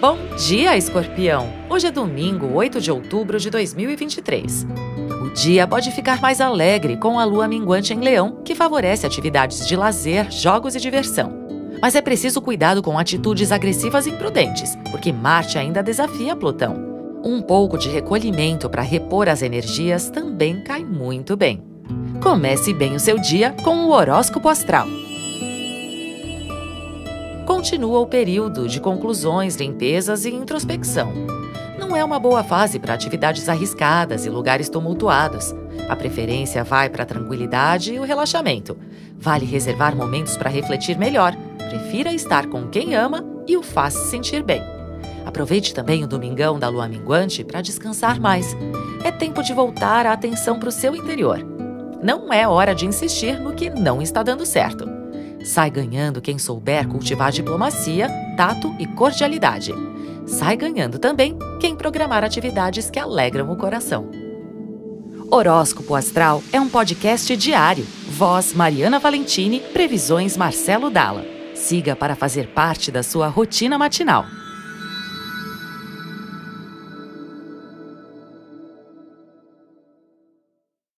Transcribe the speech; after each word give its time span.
Bom 0.00 0.16
dia, 0.34 0.78
escorpião! 0.78 1.52
Hoje 1.68 1.88
é 1.88 1.90
domingo, 1.90 2.54
8 2.54 2.80
de 2.80 2.90
outubro 2.90 3.38
de 3.38 3.50
2023. 3.50 4.66
O 5.22 5.28
dia 5.34 5.66
pode 5.66 5.90
ficar 5.90 6.22
mais 6.22 6.40
alegre 6.40 6.96
com 6.96 7.18
a 7.18 7.24
lua 7.24 7.46
minguante 7.46 7.92
em 7.92 8.00
leão, 8.00 8.40
que 8.42 8.54
favorece 8.54 9.04
atividades 9.04 9.66
de 9.66 9.76
lazer, 9.76 10.30
jogos 10.30 10.74
e 10.74 10.80
diversão. 10.80 11.46
Mas 11.82 11.94
é 11.94 12.00
preciso 12.00 12.40
cuidado 12.40 12.82
com 12.82 12.98
atitudes 12.98 13.52
agressivas 13.52 14.06
e 14.06 14.10
imprudentes, 14.10 14.74
porque 14.90 15.12
Marte 15.12 15.58
ainda 15.58 15.82
desafia 15.82 16.34
Plutão. 16.34 17.20
Um 17.22 17.42
pouco 17.42 17.76
de 17.76 17.90
recolhimento 17.90 18.70
para 18.70 18.80
repor 18.80 19.28
as 19.28 19.42
energias 19.42 20.08
também 20.08 20.64
cai 20.64 20.82
muito 20.82 21.36
bem. 21.36 21.62
Comece 22.22 22.72
bem 22.72 22.94
o 22.94 23.00
seu 23.00 23.18
dia 23.18 23.54
com 23.62 23.84
o 23.84 23.90
horóscopo 23.90 24.48
astral 24.48 24.88
continua 27.50 27.98
o 27.98 28.06
período 28.06 28.68
de 28.68 28.80
conclusões, 28.80 29.56
limpezas 29.56 30.24
e 30.24 30.30
introspecção. 30.30 31.12
Não 31.76 31.96
é 31.96 32.04
uma 32.04 32.16
boa 32.16 32.44
fase 32.44 32.78
para 32.78 32.94
atividades 32.94 33.48
arriscadas 33.48 34.24
e 34.24 34.30
lugares 34.30 34.68
tumultuados. 34.68 35.52
A 35.88 35.96
preferência 35.96 36.62
vai 36.62 36.88
para 36.88 37.02
a 37.02 37.06
tranquilidade 37.06 37.92
e 37.92 37.98
o 37.98 38.04
relaxamento. 38.04 38.78
Vale 39.18 39.44
reservar 39.44 39.96
momentos 39.96 40.36
para 40.36 40.48
refletir 40.48 40.96
melhor. 40.96 41.34
Prefira 41.58 42.12
estar 42.12 42.46
com 42.46 42.68
quem 42.68 42.94
ama 42.94 43.24
e 43.48 43.56
o 43.56 43.64
faz 43.64 43.94
se 43.94 44.10
sentir 44.10 44.44
bem. 44.44 44.62
Aproveite 45.26 45.74
também 45.74 46.04
o 46.04 46.08
domingão 46.08 46.56
da 46.56 46.68
lua 46.68 46.86
minguante 46.86 47.42
para 47.42 47.60
descansar 47.60 48.20
mais. 48.20 48.56
É 49.02 49.10
tempo 49.10 49.42
de 49.42 49.52
voltar 49.52 50.06
a 50.06 50.12
atenção 50.12 50.56
para 50.56 50.68
o 50.68 50.72
seu 50.72 50.94
interior. 50.94 51.44
Não 52.00 52.32
é 52.32 52.46
hora 52.46 52.76
de 52.76 52.86
insistir 52.86 53.40
no 53.40 53.54
que 53.54 53.68
não 53.68 54.00
está 54.00 54.22
dando 54.22 54.46
certo. 54.46 54.99
Sai 55.42 55.70
ganhando 55.70 56.20
quem 56.20 56.38
souber 56.38 56.86
cultivar 56.86 57.32
diplomacia, 57.32 58.08
tato 58.36 58.74
e 58.78 58.86
cordialidade. 58.86 59.72
Sai 60.26 60.56
ganhando 60.56 60.98
também 60.98 61.36
quem 61.58 61.74
programar 61.74 62.22
atividades 62.22 62.90
que 62.90 62.98
alegram 62.98 63.50
o 63.50 63.56
coração. 63.56 64.10
Horóscopo 65.30 65.94
Astral 65.94 66.42
é 66.52 66.60
um 66.60 66.68
podcast 66.68 67.36
diário. 67.36 67.86
Voz 68.08 68.52
Mariana 68.52 68.98
Valentini, 68.98 69.60
previsões 69.60 70.36
Marcelo 70.36 70.90
Dalla. 70.90 71.24
Siga 71.54 71.94
para 71.94 72.16
fazer 72.16 72.48
parte 72.48 72.90
da 72.90 73.02
sua 73.02 73.28
rotina 73.28 73.78
matinal. 73.78 74.26